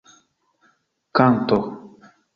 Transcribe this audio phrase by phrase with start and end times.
[1.15, 1.57] kanto